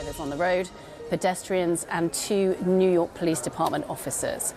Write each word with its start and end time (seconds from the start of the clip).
drivers 0.00 0.20
on 0.20 0.30
the 0.30 0.36
road, 0.36 0.66
pedestrians, 1.10 1.84
and 1.90 2.10
two 2.10 2.56
New 2.64 2.90
York 2.90 3.12
Police 3.12 3.40
Department 3.40 3.84
officers. 3.90 4.52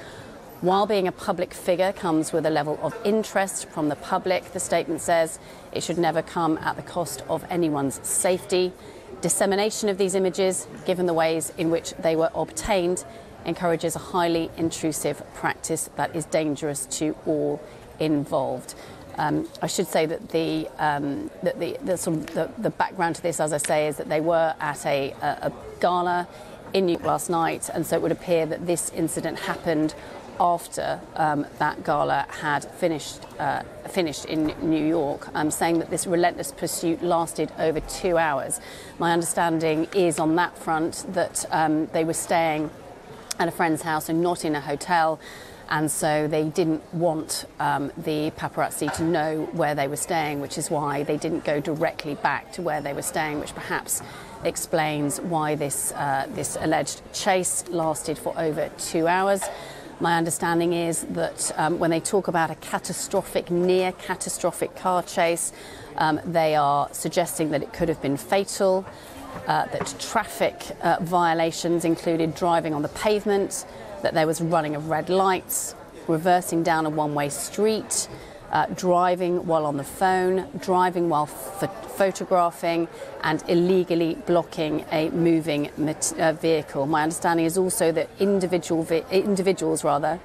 While 0.61 0.85
being 0.87 1.05
a 1.05 1.11
public 1.11 1.53
figure 1.53 1.91
comes 1.91 2.31
with 2.31 2.45
a 2.45 2.49
level 2.49 2.79
of 2.81 2.95
interest 3.03 3.67
from 3.69 3.89
the 3.89 3.97
public, 3.97 4.53
the 4.53 4.61
statement 4.61 5.01
says 5.01 5.39
it 5.73 5.83
should 5.83 5.97
never 5.97 6.21
come 6.21 6.57
at 6.59 6.77
the 6.77 6.81
cost 6.81 7.23
of 7.27 7.43
anyone's 7.49 7.99
safety. 8.07 8.71
Dissemination 9.19 9.89
of 9.89 9.97
these 9.97 10.15
images, 10.15 10.65
given 10.85 11.07
the 11.07 11.13
ways 11.13 11.51
in 11.57 11.69
which 11.69 11.91
they 11.95 12.15
were 12.15 12.31
obtained, 12.33 13.03
encourages 13.45 13.97
a 13.97 13.99
highly 13.99 14.49
intrusive 14.55 15.21
practice 15.33 15.89
that 15.97 16.15
is 16.15 16.23
dangerous 16.23 16.85
to 16.85 17.17
all 17.25 17.61
involved. 17.99 18.75
Um, 19.17 19.47
I 19.61 19.67
should 19.67 19.87
say 19.87 20.05
that 20.05 20.29
the 20.29 20.67
um, 20.79 21.29
that 21.43 21.59
the, 21.59 21.77
the 21.83 21.97
sort 21.97 22.17
of 22.17 22.25
the, 22.33 22.49
the, 22.57 22.69
background 22.69 23.15
to 23.17 23.21
this, 23.21 23.39
as 23.39 23.53
I 23.53 23.57
say, 23.57 23.87
is 23.87 23.97
that 23.97 24.09
they 24.09 24.21
were 24.21 24.55
at 24.59 24.85
a, 24.85 25.11
a, 25.21 25.27
a 25.47 25.53
gala 25.79 26.27
in 26.73 26.87
New 26.87 26.93
York 26.93 27.05
last 27.05 27.29
night, 27.29 27.69
and 27.73 27.85
so 27.85 27.95
it 27.95 28.01
would 28.01 28.11
appear 28.11 28.45
that 28.45 28.65
this 28.65 28.89
incident 28.91 29.39
happened 29.39 29.93
after 30.39 30.99
um, 31.15 31.45
that 31.59 31.83
gala 31.83 32.25
had 32.29 32.65
finished, 32.65 33.21
uh, 33.39 33.61
finished 33.89 34.25
in 34.25 34.47
New 34.61 34.83
York, 34.83 35.29
um, 35.35 35.51
saying 35.51 35.79
that 35.79 35.89
this 35.89 36.07
relentless 36.07 36.51
pursuit 36.51 37.01
lasted 37.03 37.51
over 37.59 37.79
two 37.81 38.17
hours. 38.17 38.59
My 38.99 39.13
understanding 39.13 39.87
is 39.93 40.19
on 40.19 40.35
that 40.35 40.57
front 40.57 41.05
that 41.13 41.45
um, 41.51 41.87
they 41.87 42.03
were 42.03 42.13
staying 42.13 42.71
at 43.39 43.47
a 43.47 43.51
friend's 43.51 43.81
house 43.81 44.09
and 44.09 44.21
not 44.21 44.45
in 44.45 44.55
a 44.55 44.61
hotel. 44.61 45.19
And 45.73 45.89
so 45.89 46.27
they 46.27 46.49
didn't 46.49 46.83
want 46.93 47.45
um, 47.59 47.91
the 47.97 48.29
paparazzi 48.37 48.93
to 48.97 49.03
know 49.03 49.49
where 49.53 49.73
they 49.73 49.87
were 49.87 49.95
staying, 49.95 50.39
which 50.39 50.59
is 50.59 50.69
why 50.69 51.01
they 51.01 51.17
didn't 51.17 51.45
go 51.45 51.59
directly 51.59 52.13
back 52.13 52.51
to 52.51 52.61
where 52.61 52.79
they 52.79 52.93
were 52.93 53.01
staying, 53.01 53.39
which 53.39 53.55
perhaps 53.55 54.03
explains 54.43 55.19
why 55.19 55.55
this, 55.55 55.91
uh, 55.93 56.27
this 56.35 56.57
alleged 56.61 57.01
chase 57.11 57.67
lasted 57.69 58.19
for 58.19 58.37
over 58.37 58.69
two 58.77 59.07
hours. 59.07 59.41
My 59.99 60.15
understanding 60.15 60.73
is 60.73 61.05
that 61.05 61.51
um, 61.57 61.79
when 61.79 61.89
they 61.89 61.99
talk 61.99 62.27
about 62.27 62.51
a 62.51 62.55
catastrophic, 62.55 63.49
near 63.49 63.93
catastrophic 63.93 64.75
car 64.75 65.01
chase, 65.01 65.51
um, 65.97 66.21
they 66.23 66.53
are 66.53 66.87
suggesting 66.91 67.49
that 67.49 67.63
it 67.63 67.73
could 67.73 67.89
have 67.89 67.99
been 67.99 68.17
fatal, 68.17 68.85
uh, 69.47 69.65
that 69.65 69.95
traffic 69.97 70.67
uh, 70.83 70.97
violations 71.01 71.83
included 71.83 72.35
driving 72.35 72.75
on 72.75 72.83
the 72.83 72.89
pavement, 72.89 73.65
that 74.03 74.13
there 74.13 74.27
was 74.27 74.39
running 74.39 74.75
of 74.75 74.89
red 74.89 75.09
lights, 75.09 75.73
reversing 76.07 76.61
down 76.61 76.85
a 76.85 76.89
one 76.89 77.15
way 77.15 77.29
street, 77.29 78.07
uh, 78.51 78.67
driving 78.75 79.47
while 79.47 79.65
on 79.65 79.77
the 79.77 79.83
phone, 79.83 80.47
driving 80.59 81.09
while 81.09 81.25
photographing, 81.25 82.87
and 83.23 83.43
illegally 83.47 84.15
blocking 84.27 84.85
a 84.91 85.09
moving 85.09 85.69
uh, 86.19 86.33
vehicle. 86.33 86.85
My 86.85 87.01
understanding 87.01 87.47
is 87.47 87.57
also 87.57 87.91
that 87.93 88.09
individual 88.19 88.85
individuals 89.09 89.83
rather 89.83 90.19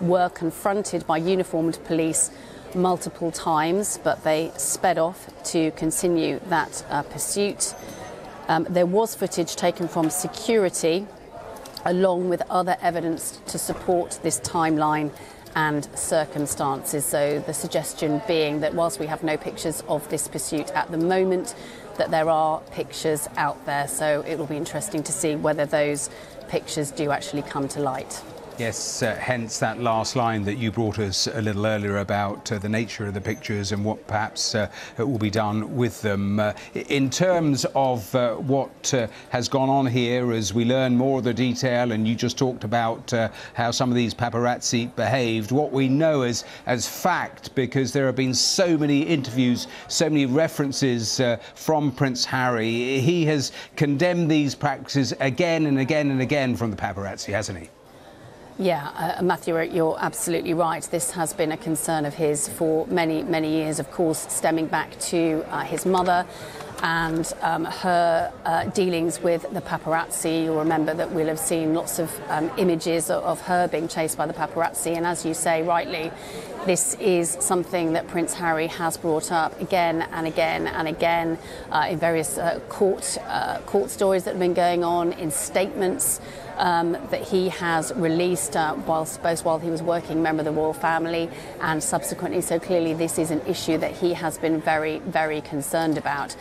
were 0.00 0.30
confronted 0.30 1.06
by 1.06 1.18
uniformed 1.18 1.78
police 1.84 2.30
multiple 2.74 3.30
times, 3.30 3.98
but 4.02 4.24
they 4.24 4.50
sped 4.56 4.98
off 4.98 5.28
to 5.44 5.70
continue 5.72 6.40
that 6.48 6.84
uh, 6.88 7.02
pursuit. 7.02 7.74
Um, 8.48 8.66
there 8.68 8.86
was 8.86 9.14
footage 9.14 9.54
taken 9.54 9.86
from 9.86 10.10
security 10.10 11.06
along 11.84 12.28
with 12.28 12.42
other 12.50 12.76
evidence 12.82 13.40
to 13.46 13.58
support 13.58 14.18
this 14.22 14.40
timeline 14.40 15.10
and 15.56 15.88
circumstances. 15.96 17.04
So 17.04 17.40
the 17.40 17.54
suggestion 17.54 18.22
being 18.26 18.60
that 18.60 18.74
whilst 18.74 19.00
we 19.00 19.06
have 19.06 19.22
no 19.22 19.36
pictures 19.36 19.82
of 19.88 20.08
this 20.08 20.28
pursuit 20.28 20.70
at 20.72 20.90
the 20.90 20.98
moment, 20.98 21.54
that 21.96 22.10
there 22.10 22.30
are 22.30 22.60
pictures 22.72 23.28
out 23.36 23.64
there. 23.66 23.88
So 23.88 24.24
it 24.26 24.38
will 24.38 24.46
be 24.46 24.56
interesting 24.56 25.02
to 25.02 25.12
see 25.12 25.36
whether 25.36 25.66
those 25.66 26.08
pictures 26.48 26.90
do 26.90 27.10
actually 27.10 27.42
come 27.42 27.68
to 27.68 27.80
light. 27.80 28.22
Yes, 28.60 29.02
uh, 29.02 29.14
hence 29.14 29.58
that 29.60 29.80
last 29.80 30.16
line 30.16 30.44
that 30.44 30.58
you 30.58 30.70
brought 30.70 30.98
us 30.98 31.26
a 31.26 31.40
little 31.40 31.64
earlier 31.64 31.96
about 31.96 32.52
uh, 32.52 32.58
the 32.58 32.68
nature 32.68 33.06
of 33.06 33.14
the 33.14 33.20
pictures 33.22 33.72
and 33.72 33.82
what 33.82 34.06
perhaps 34.06 34.54
uh, 34.54 34.68
will 34.98 35.16
be 35.16 35.30
done 35.30 35.78
with 35.78 36.02
them. 36.02 36.38
Uh, 36.38 36.52
in 36.74 37.08
terms 37.08 37.64
of 37.74 38.14
uh, 38.14 38.34
what 38.34 38.92
uh, 38.92 39.06
has 39.30 39.48
gone 39.48 39.70
on 39.70 39.86
here 39.86 40.30
as 40.34 40.52
we 40.52 40.66
learn 40.66 40.94
more 40.94 41.20
of 41.20 41.24
the 41.24 41.32
detail, 41.32 41.92
and 41.92 42.06
you 42.06 42.14
just 42.14 42.36
talked 42.36 42.62
about 42.64 43.10
how 43.54 43.70
some 43.70 43.88
of 43.88 43.96
these 43.96 44.12
paparazzi 44.12 44.94
behaved, 44.94 45.52
what 45.52 45.72
we 45.72 45.88
know 45.88 46.20
as, 46.20 46.44
as 46.66 46.86
fact, 46.86 47.54
because 47.54 47.94
there 47.94 48.04
have 48.04 48.16
been 48.16 48.34
so 48.34 48.76
many 48.76 49.00
interviews, 49.00 49.68
so 49.88 50.04
many 50.10 50.26
references 50.26 51.18
from 51.54 51.90
Prince 51.92 52.26
Harry, 52.26 53.00
he 53.00 53.24
has 53.24 53.52
condemned 53.76 54.30
these 54.30 54.54
practices 54.54 55.14
again 55.20 55.64
and 55.64 55.78
again 55.78 56.10
and 56.10 56.20
again 56.20 56.54
from 56.54 56.70
the 56.70 56.76
paparazzi, 56.76 57.32
hasn't 57.32 57.58
he? 57.58 57.70
Yeah, 58.60 58.90
uh, 58.94 59.22
Matthew, 59.22 59.58
you're 59.58 59.96
absolutely 59.98 60.52
right. 60.52 60.82
This 60.82 61.12
has 61.12 61.32
been 61.32 61.50
a 61.50 61.56
concern 61.56 62.04
of 62.04 62.12
his 62.12 62.46
for 62.46 62.86
many, 62.88 63.22
many 63.22 63.50
years, 63.50 63.78
of 63.78 63.90
course, 63.90 64.26
stemming 64.30 64.66
back 64.66 64.98
to 64.98 65.42
uh, 65.48 65.64
his 65.64 65.86
mother 65.86 66.26
and 66.82 67.32
um, 67.40 67.64
her 67.64 68.30
uh, 68.44 68.64
dealings 68.64 69.18
with 69.22 69.46
the 69.54 69.62
paparazzi. 69.62 70.44
You'll 70.44 70.58
remember 70.58 70.92
that 70.92 71.10
we'll 71.10 71.28
have 71.28 71.38
seen 71.38 71.72
lots 71.72 71.98
of 71.98 72.10
um, 72.28 72.50
images 72.58 73.08
of, 73.08 73.24
of, 73.24 73.40
her 73.42 73.66
being 73.66 73.88
chased 73.88 74.18
by 74.18 74.26
the 74.26 74.34
paparazzi. 74.34 74.94
And 74.94 75.06
as 75.06 75.24
you 75.24 75.32
say 75.32 75.62
rightly, 75.62 76.12
this 76.66 76.94
is 76.96 77.38
something 77.40 77.94
that 77.94 78.08
Prince 78.08 78.34
Harry 78.34 78.66
has 78.66 78.98
brought 78.98 79.32
up 79.32 79.58
again 79.62 80.02
and 80.12 80.26
again 80.26 80.66
and 80.66 80.86
again 80.86 81.38
uh, 81.70 81.86
in 81.88 81.98
various 81.98 82.36
uh, 82.36 82.60
court, 82.68 83.16
uh, 83.26 83.60
court 83.60 83.88
stories 83.88 84.24
that 84.24 84.32
have 84.32 84.40
been 84.40 84.52
going 84.52 84.84
on, 84.84 85.14
in 85.14 85.30
statements 85.30 86.20
um, 86.60 86.92
that 87.10 87.22
he 87.22 87.48
has 87.48 87.92
released 87.96 88.54
uh, 88.54 88.76
whilst, 88.86 89.22
both 89.22 89.44
while 89.44 89.58
he 89.58 89.70
was 89.70 89.82
working 89.82 90.22
member 90.22 90.42
of 90.42 90.44
the 90.44 90.52
royal 90.52 90.74
family 90.74 91.28
and 91.60 91.82
subsequently. 91.82 92.40
So 92.40 92.60
clearly, 92.60 92.94
this 92.94 93.18
is 93.18 93.30
an 93.30 93.40
issue 93.46 93.78
that 93.78 93.92
he 93.92 94.12
has 94.12 94.38
been 94.38 94.60
very, 94.60 94.98
very 95.00 95.40
concerned 95.40 95.98
about. 95.98 96.36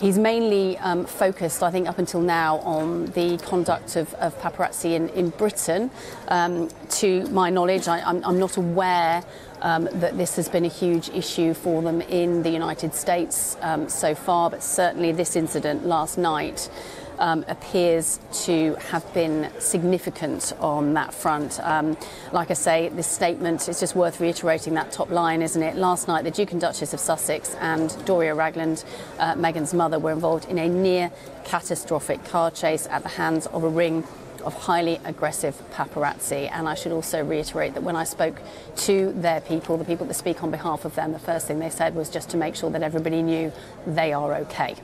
He's 0.00 0.18
mainly 0.18 0.78
um, 0.78 1.04
focused, 1.04 1.62
I 1.62 1.70
think, 1.70 1.86
up 1.86 1.98
until 1.98 2.22
now 2.22 2.56
on 2.60 3.06
the 3.06 3.36
conduct 3.36 3.96
of, 3.96 4.14
of 4.14 4.34
paparazzi 4.40 4.94
in, 4.94 5.10
in 5.10 5.28
Britain. 5.28 5.90
Um, 6.28 6.68
to 7.00 7.26
my 7.26 7.50
knowledge, 7.50 7.86
I, 7.86 7.98
am 8.08 8.38
not 8.38 8.56
aware 8.56 9.22
um, 9.62 9.88
that 9.92 10.16
this 10.16 10.36
has 10.36 10.48
been 10.48 10.64
a 10.64 10.68
huge 10.68 11.08
issue 11.10 11.54
for 11.54 11.82
them 11.82 12.00
in 12.02 12.42
the 12.42 12.50
United 12.50 12.94
States 12.94 13.56
um, 13.60 13.88
so 13.88 14.14
far, 14.14 14.50
but 14.50 14.62
certainly 14.62 15.12
this 15.12 15.36
incident 15.36 15.86
last 15.86 16.18
night 16.18 16.70
um, 17.20 17.44
appears 17.48 18.18
to 18.32 18.74
have 18.76 19.12
been 19.12 19.50
significant 19.58 20.52
on 20.58 20.94
that 20.94 21.12
front. 21.14 21.60
Um, 21.60 21.96
like 22.32 22.50
I 22.50 22.54
say, 22.54 22.88
this 22.88 23.06
statement 23.06 23.68
is 23.68 23.78
just 23.78 23.94
worth 23.94 24.20
reiterating 24.20 24.74
that 24.74 24.90
top 24.90 25.10
line, 25.10 25.42
isn't 25.42 25.62
it? 25.62 25.76
Last 25.76 26.08
night, 26.08 26.24
the 26.24 26.30
Duke 26.30 26.52
and 26.52 26.60
Duchess 26.60 26.94
of 26.94 27.00
Sussex 27.00 27.54
and 27.60 27.94
Doria 28.06 28.34
Ragland, 28.34 28.84
uh, 29.18 29.34
Meghan's 29.34 29.74
mother, 29.74 29.98
were 29.98 30.12
involved 30.12 30.46
in 30.46 30.58
a 30.58 30.68
near 30.68 31.12
catastrophic 31.44 32.24
car 32.24 32.50
chase 32.50 32.86
at 32.90 33.02
the 33.02 33.10
hands 33.10 33.46
of 33.48 33.64
a 33.64 33.68
ring 33.68 34.04
of 34.42 34.54
highly 34.54 35.00
aggressive 35.04 35.60
paparazzi. 35.72 36.50
And 36.52 36.68
I 36.68 36.74
should 36.74 36.92
also 36.92 37.24
reiterate 37.24 37.74
that 37.74 37.82
when 37.82 37.96
I 37.96 38.04
spoke 38.04 38.40
to 38.76 39.12
their 39.12 39.40
people, 39.40 39.76
the 39.76 39.84
people 39.84 40.06
that 40.06 40.14
speak 40.14 40.42
on 40.42 40.50
behalf 40.50 40.84
of 40.84 40.94
them, 40.94 41.12
the 41.12 41.18
first 41.18 41.46
thing 41.46 41.58
they 41.58 41.70
said 41.70 41.94
was 41.94 42.08
just 42.08 42.30
to 42.30 42.36
make 42.36 42.54
sure 42.54 42.70
that 42.70 42.82
everybody 42.82 43.22
knew 43.22 43.52
they 43.86 44.12
are 44.12 44.34
okay. 44.36 44.76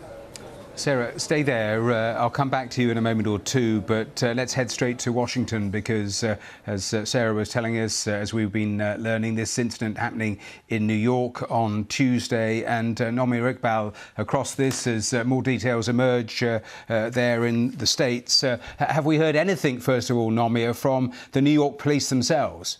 Sarah, 0.76 1.19
stay 1.19 1.42
there. 1.42 1.91
Uh, 1.91 2.20
I'll 2.20 2.28
come 2.28 2.50
back 2.50 2.69
to 2.72 2.82
you 2.82 2.91
in 2.91 2.98
a 2.98 3.00
moment 3.00 3.26
or 3.26 3.38
two, 3.38 3.81
but 3.81 4.22
uh, 4.22 4.34
let's 4.37 4.53
head 4.53 4.70
straight 4.70 4.98
to 5.00 5.12
Washington 5.12 5.70
because, 5.70 6.22
uh, 6.22 6.37
as 6.66 6.92
uh, 6.92 7.06
Sarah 7.06 7.32
was 7.32 7.48
telling 7.48 7.78
us, 7.78 8.06
uh, 8.06 8.10
as 8.10 8.34
we've 8.34 8.53
been 8.53 8.82
uh, 8.82 8.97
learning, 9.00 9.36
this 9.36 9.59
incident 9.59 9.97
happening 9.97 10.38
in 10.69 10.86
New 10.86 10.92
York 10.92 11.50
on 11.50 11.86
Tuesday, 11.86 12.62
and 12.65 12.98
Nomia 12.98 13.54
Iqbal 13.54 13.94
across 14.19 14.54
this 14.54 14.86
as 14.86 15.15
more 15.25 15.42
details 15.42 15.88
emerge 15.88 16.41
there 16.41 17.47
in 17.47 17.70
the 17.78 17.86
States. 17.86 18.42
have 18.42 19.06
we 19.06 19.16
heard 19.16 19.34
anything, 19.34 19.80
first 19.80 20.10
of 20.10 20.18
all, 20.18 20.30
Nomia, 20.30 20.77
from 20.77 21.10
the 21.33 21.41
New 21.41 21.50
York 21.50 21.78
police 21.78 22.10
themselves? 22.10 22.78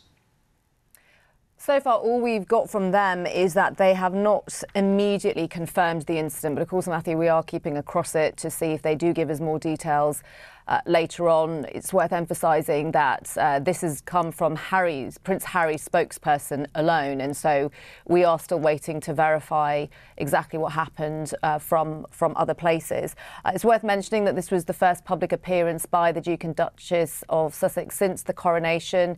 So 1.67 1.81
far, 1.81 1.99
all 1.99 2.21
we've 2.21 2.47
got 2.47 2.71
from 2.71 2.93
them 2.93 3.27
is 3.27 3.55
that 3.55 3.77
they 3.77 3.93
have 3.95 4.15
not 4.15 4.63
immediately 4.77 5.49
confirmed 5.49 6.03
the 6.03 6.17
incident. 6.17 6.55
But 6.55 6.63
of 6.63 6.69
course, 6.69 6.87
Matthew, 6.87 7.19
we 7.19 7.27
are 7.27 7.43
keeping 7.43 7.77
across 7.77 8.15
it 8.15 8.37
to 8.37 8.51
see 8.51 8.67
if 8.67 8.83
they 8.83 8.95
do 8.95 9.13
give 9.13 9.31
us 9.31 9.41
more 9.41 9.59
details 9.59 10.23
uh, 10.69 10.81
later 10.87 11.29
on. 11.29 11.65
It's 11.73 11.93
worth 11.93 12.13
emphasising 12.13 12.93
that 12.93 13.33
uh, 13.37 13.59
this 13.61 13.83
has 13.83 14.01
come 14.01 14.33
from 14.33 14.57
Harry's 14.57 15.19
Prince 15.19 15.45
Harry's 15.45 15.87
spokesperson 15.87 16.67
alone, 16.75 17.21
and 17.21 17.37
so 17.37 17.71
we 18.07 18.25
are 18.25 18.39
still 18.39 18.59
waiting 18.59 19.01
to 19.03 19.15
verify 19.15 19.87
exactly 20.17 20.59
what 20.59 20.73
happened 20.73 21.35
uh, 21.43 21.59
from 21.59 22.07
from 22.11 22.33
other 22.37 22.55
places. 22.55 23.15
Uh, 23.45 23.53
it's 23.55 23.65
worth 23.65 23.85
mentioning 23.85 24.25
that 24.25 24.35
this 24.35 24.51
was 24.51 24.65
the 24.65 24.73
first 24.73 25.05
public 25.05 25.33
appearance 25.33 25.87
by 25.87 26.13
the 26.13 26.21
Duke 26.21 26.45
and 26.45 26.57
Duchess 26.57 27.23
of 27.29 27.55
Sussex 27.55 27.97
since 27.97 28.23
the 28.23 28.33
coronation. 28.33 29.17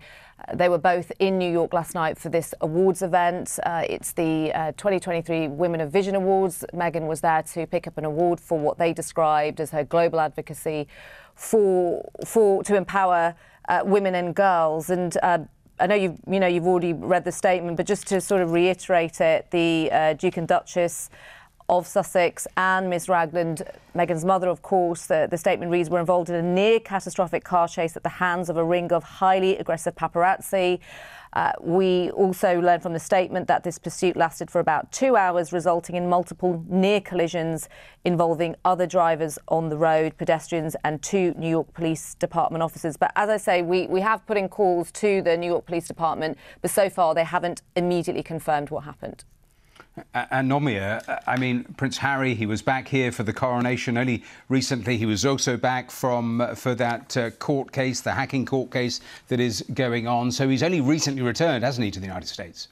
Uh, 0.48 0.54
they 0.54 0.68
were 0.68 0.78
both 0.78 1.10
in 1.18 1.38
New 1.38 1.50
York 1.50 1.72
last 1.72 1.94
night 1.94 2.18
for 2.18 2.28
this 2.28 2.54
awards 2.60 3.02
event. 3.02 3.58
Uh, 3.64 3.84
it's 3.88 4.12
the 4.12 4.52
2023 4.76 5.48
Women 5.48 5.80
of 5.80 5.90
Vision 5.90 6.14
Awards. 6.14 6.64
Meghan 6.74 7.06
was 7.06 7.20
there 7.22 7.42
to 7.42 7.66
pick 7.66 7.86
up 7.86 7.98
an 7.98 8.04
award 8.04 8.38
for 8.38 8.58
what 8.58 8.78
they 8.78 8.92
described 8.92 9.60
as 9.60 9.70
her 9.70 9.82
global 9.82 10.20
advocacy 10.20 10.86
for 11.38 12.10
for 12.26 12.62
to 12.64 12.74
empower 12.74 13.34
uh, 13.68 13.80
women 13.84 14.14
and 14.14 14.34
girls. 14.34 14.90
And 14.90 15.16
uh, 15.22 15.38
I 15.80 15.86
know 15.86 15.94
you 15.94 16.18
you 16.28 16.40
know 16.40 16.48
you've 16.48 16.66
already 16.66 16.92
read 16.92 17.24
the 17.24 17.32
statement, 17.32 17.76
but 17.76 17.86
just 17.86 18.06
to 18.08 18.20
sort 18.20 18.42
of 18.42 18.52
reiterate 18.52 19.20
it, 19.20 19.50
the 19.50 19.88
uh, 19.90 20.12
Duke 20.14 20.36
and 20.36 20.48
Duchess 20.48 21.08
of 21.70 21.86
Sussex 21.86 22.46
and 22.56 22.88
Miss 22.88 23.08
Ragland, 23.08 23.62
Meghan's 23.94 24.24
mother, 24.24 24.48
of 24.48 24.62
course, 24.62 25.06
the, 25.06 25.28
the 25.30 25.36
statement 25.36 25.70
reads, 25.70 25.90
were 25.90 26.00
involved 26.00 26.30
in 26.30 26.34
a 26.34 26.42
near 26.42 26.80
catastrophic 26.80 27.44
car 27.44 27.68
chase 27.68 27.94
at 27.94 28.02
the 28.02 28.08
hands 28.08 28.48
of 28.48 28.56
a 28.56 28.64
ring 28.64 28.90
of 28.90 29.04
highly 29.04 29.58
aggressive 29.58 29.94
paparazzi. 29.94 30.80
Uh, 31.32 31.52
we 31.60 32.10
also 32.10 32.60
learned 32.60 32.82
from 32.82 32.92
the 32.92 33.00
statement 33.00 33.46
that 33.48 33.64
this 33.64 33.78
pursuit 33.78 34.16
lasted 34.16 34.50
for 34.50 34.60
about 34.60 34.90
two 34.92 35.16
hours, 35.16 35.52
resulting 35.52 35.96
in 35.96 36.08
multiple 36.08 36.64
near 36.68 37.00
collisions 37.00 37.68
involving 38.04 38.56
other 38.64 38.86
drivers 38.86 39.38
on 39.48 39.68
the 39.68 39.76
road, 39.76 40.16
pedestrians, 40.16 40.76
and 40.84 41.02
two 41.02 41.34
New 41.36 41.48
York 41.50 41.72
Police 41.74 42.14
Department 42.14 42.62
officers. 42.62 42.96
But 42.96 43.12
as 43.16 43.28
I 43.28 43.36
say, 43.36 43.62
we, 43.62 43.86
we 43.86 44.00
have 44.00 44.26
put 44.26 44.36
in 44.36 44.48
calls 44.48 44.90
to 44.92 45.22
the 45.22 45.36
New 45.36 45.46
York 45.46 45.66
Police 45.66 45.86
Department, 45.86 46.38
but 46.62 46.70
so 46.70 46.88
far 46.88 47.14
they 47.14 47.24
haven't 47.24 47.62
immediately 47.76 48.22
confirmed 48.22 48.70
what 48.70 48.84
happened. 48.84 49.24
And 50.14 50.50
Nomia, 50.50 51.22
I 51.26 51.36
mean, 51.36 51.64
Prince 51.76 51.98
Harry, 51.98 52.34
he 52.34 52.46
was 52.46 52.62
back 52.62 52.88
here 52.88 53.12
for 53.12 53.22
the 53.22 53.32
coronation. 53.32 53.96
Only 53.96 54.24
recently, 54.48 54.96
he 54.96 55.06
was 55.06 55.24
also 55.24 55.56
back 55.56 55.90
from 55.90 56.40
uh, 56.40 56.54
for 56.54 56.74
that 56.74 57.16
uh, 57.16 57.30
court 57.30 57.72
case, 57.72 58.00
the 58.00 58.12
hacking 58.12 58.46
court 58.46 58.70
case 58.70 59.00
that 59.28 59.40
is 59.40 59.64
going 59.74 60.06
on. 60.06 60.30
So 60.30 60.48
he's 60.48 60.62
only 60.62 60.80
recently 60.80 61.22
returned, 61.22 61.64
hasn't 61.64 61.84
he, 61.84 61.90
to 61.92 62.00
the 62.00 62.06
United 62.06 62.28
States? 62.28 62.68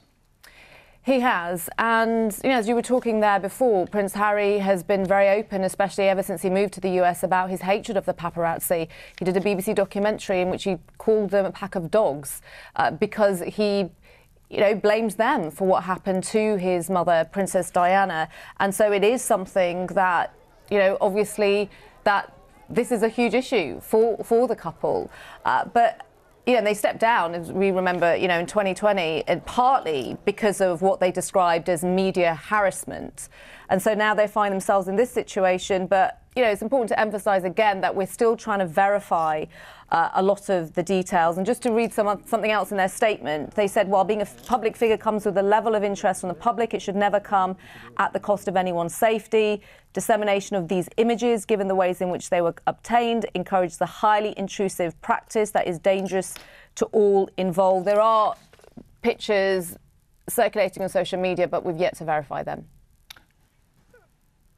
He 1.07 1.21
has, 1.21 1.69
and 1.77 2.37
you 2.43 2.49
know, 2.49 2.57
as 2.57 2.67
you 2.67 2.75
were 2.75 2.81
talking 2.81 3.21
there 3.21 3.39
before, 3.39 3.87
Prince 3.87 4.13
Harry 4.13 4.57
has 4.57 4.83
been 4.83 5.05
very 5.05 5.29
open, 5.39 5.63
especially 5.63 6.09
ever 6.09 6.21
since 6.21 6.41
he 6.41 6.49
moved 6.49 6.73
to 6.73 6.81
the 6.81 6.99
US, 6.99 7.23
about 7.23 7.49
his 7.49 7.61
hatred 7.61 7.95
of 7.95 8.05
the 8.05 8.13
paparazzi. 8.13 8.89
He 9.17 9.23
did 9.23 9.37
a 9.37 9.39
BBC 9.39 9.73
documentary 9.73 10.41
in 10.41 10.49
which 10.49 10.65
he 10.65 10.79
called 10.97 11.29
them 11.29 11.45
a 11.45 11.51
pack 11.51 11.75
of 11.75 11.89
dogs 11.89 12.41
uh, 12.75 12.91
because 12.91 13.41
he 13.41 13.89
you 14.49 14.59
know, 14.59 14.75
blames 14.75 15.15
them 15.15 15.51
for 15.51 15.67
what 15.67 15.83
happened 15.83 16.23
to 16.23 16.57
his 16.57 16.89
mother, 16.89 17.27
Princess 17.31 17.69
Diana. 17.69 18.29
And 18.59 18.73
so 18.73 18.91
it 18.91 19.03
is 19.03 19.21
something 19.21 19.87
that, 19.87 20.33
you 20.69 20.77
know, 20.77 20.97
obviously 21.01 21.69
that 22.03 22.33
this 22.69 22.91
is 22.91 23.03
a 23.03 23.09
huge 23.09 23.33
issue 23.33 23.79
for, 23.81 24.23
for 24.23 24.47
the 24.47 24.55
couple. 24.55 25.11
Uh, 25.45 25.65
but 25.65 26.07
you 26.47 26.53
know, 26.53 26.61
they 26.61 26.73
stepped 26.73 26.99
down, 26.99 27.35
as 27.35 27.51
we 27.51 27.71
remember, 27.71 28.15
you 28.15 28.29
know, 28.29 28.39
in 28.39 28.45
2020, 28.45 29.27
and 29.27 29.45
partly 29.45 30.15
because 30.23 30.61
of 30.61 30.81
what 30.81 31.01
they 31.01 31.11
described 31.11 31.67
as 31.67 31.83
media 31.83 32.35
harassment. 32.35 33.27
And 33.69 33.81
so 33.81 33.93
now 33.93 34.13
they 34.13 34.27
find 34.27 34.53
themselves 34.53 34.87
in 34.87 34.95
this 34.95 35.11
situation. 35.11 35.87
But, 35.87 36.21
you 36.37 36.43
know, 36.43 36.51
it's 36.51 36.61
important 36.61 36.87
to 36.89 36.99
emphasize 36.99 37.43
again 37.43 37.81
that 37.81 37.95
we're 37.95 38.05
still 38.05 38.37
trying 38.37 38.59
to 38.59 38.67
verify 38.67 39.43
uh, 39.89 40.11
a 40.13 40.21
lot 40.21 40.49
of 40.49 40.71
the 40.73 40.83
details. 40.83 41.37
And 41.37 41.47
just 41.47 41.63
to 41.63 41.71
read 41.71 41.91
some, 41.91 42.21
something 42.27 42.51
else 42.51 42.69
in 42.69 42.77
their 42.77 42.87
statement, 42.87 43.55
they 43.55 43.67
said, 43.67 43.87
while 43.87 44.03
being 44.03 44.21
a 44.21 44.25
public 44.45 44.77
figure 44.77 44.97
comes 44.97 45.25
with 45.25 45.35
a 45.39 45.41
level 45.41 45.73
of 45.73 45.83
interest 45.83 46.21
from 46.21 46.27
the 46.27 46.35
public, 46.35 46.75
it 46.75 46.81
should 46.83 46.95
never 46.95 47.19
come 47.19 47.57
at 47.97 48.13
the 48.13 48.19
cost 48.19 48.47
of 48.47 48.55
anyone's 48.55 48.93
safety. 48.93 49.63
Dissemination 49.93 50.55
of 50.55 50.67
these 50.67 50.87
images, 50.97 51.43
given 51.43 51.67
the 51.67 51.73
ways 51.73 52.01
in 52.01 52.11
which 52.11 52.29
they 52.29 52.41
were 52.41 52.53
obtained, 52.67 53.25
encourages 53.33 53.77
the 53.77 53.87
highly 53.87 54.35
intrusive 54.37 54.99
practice 55.01 55.49
that 55.49 55.65
is 55.65 55.79
dangerous 55.79 56.35
to 56.75 56.85
all 56.87 57.27
involved. 57.37 57.87
There 57.87 57.99
are 57.99 58.35
pictures 59.01 59.75
circulating 60.29 60.83
on 60.83 60.89
social 60.89 61.19
media, 61.19 61.47
but 61.47 61.65
we've 61.65 61.77
yet 61.77 61.97
to 61.97 62.05
verify 62.05 62.43
them. 62.43 62.67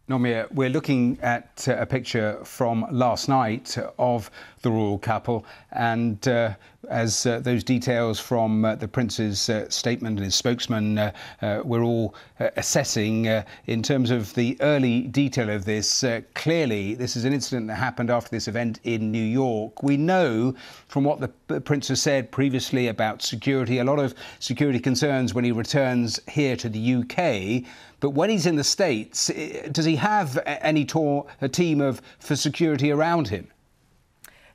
Nomia, 0.10 0.52
we're 0.52 0.72
looking 0.72 1.20
at 1.22 1.68
uh, 1.68 1.76
a 1.78 1.86
picture 1.86 2.40
from 2.44 2.84
last 2.90 3.30
night 3.30 3.78
of 4.00 4.32
the 4.64 4.72
royal 4.72 4.98
couple, 4.98 5.46
and 5.72 6.28
uh, 6.28 6.56
as 6.90 7.26
uh, 7.26 7.40
those 7.40 7.64
details 7.64 8.20
from 8.20 8.64
uh, 8.66 8.76
the 8.76 8.88
prince's 8.88 9.50
uh, 9.50 9.70
statement 9.70 10.18
and 10.18 10.26
his 10.26 10.36
spokesman 10.36 10.98
uh, 10.98 11.12
we're 11.64 11.84
all 11.84 12.16
assessing 12.56 13.26
in 13.68 13.84
terms 13.84 14.12
of 14.12 14.34
the 14.36 14.58
early 14.62 15.02
detail 15.02 15.50
of 15.50 15.66
this. 15.66 16.04
clearly, 16.36 16.96
this 16.96 17.16
is 17.16 17.26
an 17.26 17.34
incident 17.34 17.68
that 17.68 17.76
happened 17.76 18.10
after 18.10 18.30
this 18.30 18.48
event 18.48 18.80
in 18.84 19.12
New 19.12 19.24
York. 19.24 19.84
We 19.84 19.98
know 19.98 20.56
from 20.88 21.04
what 21.04 21.20
the 21.20 21.62
prince 21.62 21.90
has 21.90 22.02
said 22.02 22.32
previously 22.32 22.88
about 22.88 23.22
security, 23.22 23.80
a 23.80 23.84
lot 23.84 24.00
of 24.00 24.16
security 24.40 24.80
concerns 24.80 25.34
when 25.34 25.44
he 25.44 25.52
returns 25.52 26.20
here 26.30 26.56
to 26.56 26.70
the 26.70 26.96
UK. 26.96 27.70
But 28.00 28.12
when 28.12 28.30
he's 28.30 28.46
in 28.46 28.56
the 28.56 28.64
States, 28.64 29.30
does 29.72 29.84
he 29.84 29.98
have 30.00 30.40
any 30.46 30.86
tour, 30.86 31.28
a 31.42 31.48
team 31.50 31.82
of 31.82 32.02
for 32.20 32.36
security 32.36 32.92
around 32.92 33.28
him? 33.28 33.50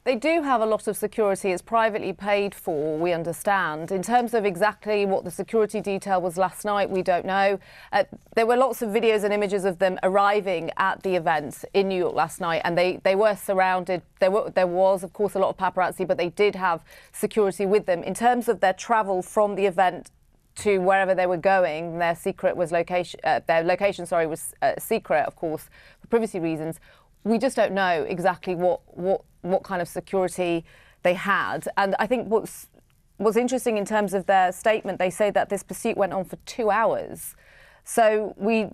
They 0.05 0.17
do 0.17 0.43
have 0.43 0.61
a 0.61 0.67
lot 0.67 0.87
of 0.87 0.99
security. 0.99 1.51
It's 1.51 1.63
privately 1.63 2.13
paid 2.13 2.55
for, 2.55 2.99
we 2.99 3.15
understand. 3.15 3.91
In 3.91 4.03
terms 4.03 4.35
of 4.35 4.45
exactly 4.45 5.07
what 5.07 5.25
the 5.25 5.31
security 5.31 5.81
detail 5.81 6.21
was 6.21 6.37
last 6.37 6.67
night, 6.67 6.91
we 6.91 7.01
don't 7.01 7.25
know. 7.25 7.59
Uh, 7.91 8.05
there 8.35 8.45
were 8.45 8.59
lots 8.59 8.83
of 8.83 8.91
videos 8.91 9.25
and 9.25 9.33
images 9.33 9.65
of 9.65 9.79
them 9.79 9.99
arriving 10.03 10.71
at 10.77 11.03
the 11.03 11.17
event 11.17 11.65
in 11.73 11.89
New 11.89 11.97
York 11.97 12.15
last 12.15 12.39
night, 12.39 12.61
and 12.67 12.77
they, 12.77 12.99
they 13.03 13.15
were 13.15 13.35
surrounded. 13.35 14.03
There, 14.21 14.31
were, 14.31 14.51
there 14.51 14.67
was, 14.67 15.05
of 15.05 15.15
course, 15.15 15.37
a 15.37 15.39
lot 15.39 15.49
of 15.49 15.57
paparazzi, 15.57 16.07
but 16.07 16.19
they 16.19 16.29
did 16.29 16.55
have 16.55 16.85
security 17.13 17.65
with 17.65 17.87
them. 17.87 18.03
In 18.03 18.13
terms 18.13 18.47
of 18.51 18.61
their 18.61 18.75
travel 18.75 19.23
from 19.23 19.55
the 19.55 19.65
event 19.65 20.11
to 20.57 20.79
wherever 20.79 21.15
they 21.15 21.27
were 21.27 21.37
going. 21.37 21.99
Their 21.99 22.15
secret 22.15 22.57
was 22.57 22.73
location. 22.73 23.21
Uh, 23.25 23.41
their 23.47 23.63
location, 23.63 24.07
sorry, 24.07 24.27
was 24.27 24.55
uh, 24.63 24.75
secret, 24.79 25.25
of 25.27 25.37
course, 25.37 25.69
for 26.01 26.07
privacy 26.09 26.41
reasons. 26.41 26.81
We 27.25 27.39
just 27.39 27.57
don't 27.57 27.73
know 27.73 28.05
exactly 28.09 28.55
what 28.55 28.81
what 28.97 29.23
what 29.43 29.63
kind 29.63 29.83
of 29.83 29.89
security 29.89 30.65
they 31.03 31.15
had. 31.15 31.69
And 31.77 31.95
I 31.99 32.07
think 32.07 32.29
what's 32.29 32.69
what's 33.17 33.37
interesting 33.37 33.77
in 33.77 33.85
terms 33.85 34.15
of 34.15 34.27
their 34.27 34.53
statement, 34.53 34.99
they 34.99 35.11
say 35.11 35.31
that 35.31 35.49
this 35.49 35.63
pursuit 35.63 35.97
went 35.97 36.13
on 36.13 36.25
for 36.25 36.37
two 36.47 36.71
hours. 36.71 37.37
So 37.85 38.35
we 38.37 38.71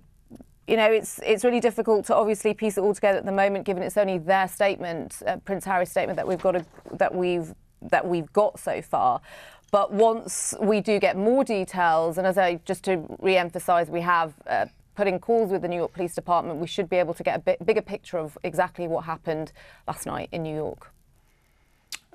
you 0.67 0.77
know, 0.77 0.89
it's 0.89 1.19
it's 1.23 1.43
really 1.43 1.59
difficult 1.59 2.05
to 2.05 2.15
obviously 2.15 2.53
piece 2.53 2.77
it 2.77 2.81
all 2.81 2.93
together 2.93 3.17
at 3.17 3.25
the 3.25 3.31
moment, 3.31 3.65
given 3.65 3.83
it's 3.83 3.97
only 3.97 4.17
their 4.17 4.47
statement, 4.47 5.21
uh, 5.27 5.37
Prince 5.37 5.65
Harry's 5.65 5.89
statement 5.89 6.15
that 6.17 6.27
we've 6.27 6.41
got 6.41 6.51
to, 6.51 6.65
that 6.93 7.13
we've 7.13 7.53
that 7.81 8.07
we've 8.07 8.31
got 8.31 8.59
so 8.59 8.81
far. 8.81 9.21
But 9.71 9.93
once 9.93 10.53
we 10.59 10.81
do 10.81 10.99
get 10.99 11.17
more 11.17 11.45
details, 11.45 12.17
and 12.17 12.27
as 12.27 12.37
I 12.37 12.55
just 12.65 12.83
to 12.83 13.03
re-emphasise, 13.19 13.87
we 13.87 14.01
have 14.01 14.33
uh, 14.45 14.65
put 14.95 15.07
in 15.07 15.17
calls 15.17 15.49
with 15.49 15.61
the 15.61 15.69
New 15.69 15.77
York 15.77 15.93
Police 15.93 16.13
Department, 16.13 16.59
we 16.59 16.67
should 16.67 16.89
be 16.89 16.97
able 16.97 17.13
to 17.13 17.23
get 17.23 17.37
a 17.37 17.39
bit 17.39 17.65
bigger 17.65 17.81
picture 17.81 18.17
of 18.17 18.37
exactly 18.43 18.87
what 18.87 19.05
happened 19.05 19.53
last 19.87 20.05
night 20.05 20.27
in 20.33 20.43
New 20.43 20.53
York. 20.53 20.91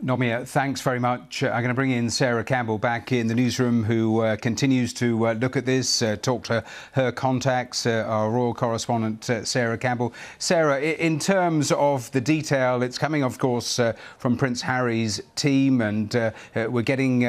Nomia, 0.02 0.46
thanks 0.46 0.82
very 0.82 0.98
much. 0.98 1.42
Uh, 1.42 1.46
I'm 1.46 1.62
going 1.62 1.68
to 1.70 1.74
bring 1.74 1.90
in 1.90 2.10
Sarah 2.10 2.44
Campbell 2.44 2.76
back 2.76 3.12
in 3.12 3.28
the 3.28 3.34
newsroom, 3.34 3.82
who 3.82 4.20
uh, 4.20 4.36
continues 4.36 4.92
to 4.92 5.28
uh, 5.28 5.32
look 5.32 5.56
at 5.56 5.64
this, 5.64 6.02
uh, 6.02 6.16
talk 6.20 6.44
to 6.44 6.62
her 6.92 7.10
contacts, 7.10 7.86
uh, 7.86 8.04
our 8.06 8.30
royal 8.30 8.52
correspondent, 8.52 9.30
uh, 9.30 9.42
Sarah 9.46 9.78
Campbell. 9.78 10.12
Sarah, 10.38 10.78
in 10.82 11.18
terms 11.18 11.72
of 11.72 12.12
the 12.12 12.20
detail, 12.20 12.82
it's 12.82 12.98
coming, 12.98 13.22
of 13.22 13.38
course, 13.38 13.80
from 14.18 14.36
Prince 14.36 14.60
Harry's 14.60 15.22
team, 15.34 15.80
and 15.80 16.12
we're 16.54 16.82
getting 16.82 17.20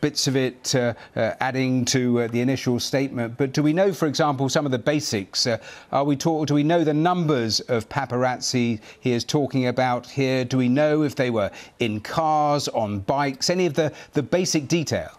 bits 0.00 0.26
of 0.26 0.34
it 0.34 0.74
adding 1.14 1.84
to 1.84 2.26
the 2.28 2.40
initial 2.40 2.80
statement. 2.80 3.36
But 3.36 3.52
do 3.52 3.62
we 3.62 3.74
know, 3.74 3.92
for 3.92 4.06
example, 4.06 4.48
some 4.48 4.64
of 4.64 4.72
the 4.72 4.78
basics? 4.78 5.46
are 5.92 6.04
we 6.04 6.16
talk, 6.16 6.46
do 6.46 6.54
we 6.54 6.62
know 6.62 6.84
the 6.84 6.94
numbers 6.94 7.60
of 7.60 7.86
paparazzi 7.90 8.80
he 8.98 9.12
is 9.12 9.24
talking 9.24 9.66
about 9.66 10.06
here? 10.06 10.46
Do 10.46 10.56
we 10.56 10.70
know 10.70 11.02
if 11.02 11.14
they 11.14 11.28
were 11.28 11.50
in 11.78 11.97
cars, 12.00 12.68
on 12.68 13.00
bikes, 13.00 13.50
any 13.50 13.66
of 13.66 13.74
the, 13.74 13.92
the 14.12 14.22
basic 14.22 14.68
detail? 14.68 15.10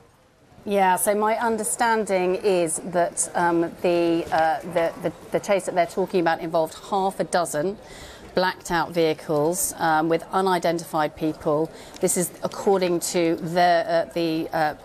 Yeah, 0.66 0.98
so 0.98 1.16
my 1.16 1.36
understanding 1.38 2.36
is 2.36 2.80
that 2.86 3.30
um, 3.34 3.72
the, 3.82 4.26
uh, 4.32 4.60
the, 4.62 4.94
the, 5.02 5.14
the, 5.32 5.40
chase 5.40 5.66
that 5.66 5.74
they're 5.74 5.88
talking 5.88 6.20
about 6.20 6.42
involved 6.42 6.78
half 6.90 7.20
a 7.20 7.24
dozen 7.24 7.78
blacked 8.36 8.70
out 8.70 8.92
vehicles 8.92 9.74
um, 9.78 10.10
with 10.10 10.24
unidentified 10.32 11.16
people. 11.16 11.72
This 12.02 12.18
is 12.18 12.30
according 12.44 13.00
to 13.00 13.36
the, 13.38 13.62
uh, 13.62 14.14
the 14.14 14.50
uh, 14.54 14.76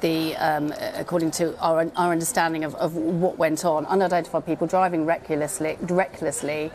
the 0.00 0.36
um, 0.36 0.72
according 0.94 1.30
to 1.32 1.58
our, 1.58 1.90
our 1.96 2.12
understanding 2.12 2.64
of, 2.64 2.74
of 2.74 2.94
what 2.96 3.38
went 3.38 3.64
on, 3.64 3.86
unidentified 3.86 4.44
people 4.44 4.66
driving 4.66 5.06
recklessly, 5.06 5.76
recklessly 5.82 6.70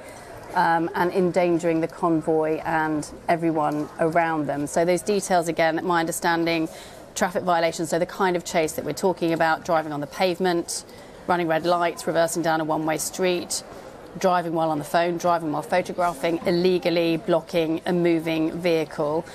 um, 0.55 0.89
and 0.96 1.12
endangering 1.12 1.81
the 1.81 1.88
convoy 1.88 2.58
and 2.65 3.10
everyone 3.27 3.89
around 4.00 4.48
them. 4.48 4.67
So, 4.67 4.86
those 4.86 5.01
details, 5.01 5.48
again, 5.48 5.79
my 5.84 6.00
understanding, 6.00 6.70
traffic 7.15 7.43
violations, 7.43 7.89
so 7.89 8.00
the 8.00 8.05
kind 8.05 8.36
of 8.36 8.46
chase 8.46 8.74
that 8.74 8.86
we're 8.86 8.93
talking 8.93 9.34
about, 9.34 9.65
driving 9.65 9.93
on 9.93 10.01
the 10.01 10.08
pavement, 10.08 10.86
running 11.27 11.48
red 11.48 11.65
lights, 11.65 12.08
reversing 12.08 12.41
down 12.41 12.62
a 12.62 12.63
one 12.63 12.86
way 12.86 12.98
street, 12.98 13.63
driving 14.20 14.53
while 14.53 14.70
on 14.70 14.79
the 14.79 14.86
phone, 14.86 15.17
driving 15.17 15.51
while 15.51 15.62
photographing, 15.62 16.39
illegally 16.46 17.17
blocking 17.17 17.81
a 17.86 17.93
moving 17.93 18.60
vehicle. 18.60 19.25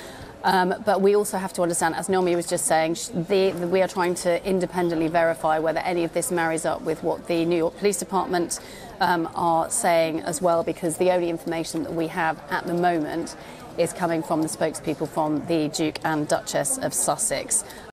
Um, 0.46 0.74
but 0.84 1.02
we 1.02 1.16
also 1.16 1.38
have 1.38 1.52
to 1.54 1.62
understand, 1.62 1.96
as 1.96 2.08
Naomi 2.08 2.36
was 2.36 2.46
just 2.46 2.66
saying, 2.66 2.94
the, 3.12 3.50
the, 3.50 3.66
we 3.66 3.82
are 3.82 3.88
trying 3.88 4.14
to 4.14 4.48
independently 4.48 5.08
verify 5.08 5.58
whether 5.58 5.80
any 5.80 6.04
of 6.04 6.12
this 6.14 6.30
marries 6.30 6.64
up 6.64 6.82
with 6.82 7.02
what 7.02 7.26
the 7.26 7.44
New 7.44 7.56
York 7.56 7.76
Police 7.78 7.98
Department 7.98 8.60
um, 9.00 9.28
are 9.34 9.68
saying 9.68 10.20
as 10.20 10.40
well, 10.40 10.62
because 10.62 10.98
the 10.98 11.10
only 11.10 11.30
information 11.30 11.82
that 11.82 11.92
we 11.92 12.06
have 12.06 12.40
at 12.50 12.64
the 12.64 12.74
moment 12.74 13.34
is 13.76 13.92
coming 13.92 14.22
from 14.22 14.40
the 14.40 14.48
spokespeople 14.48 15.08
from 15.08 15.44
the 15.46 15.68
Duke 15.68 15.98
and 16.04 16.28
Duchess 16.28 16.78
of 16.78 16.94
Sussex. 16.94 17.64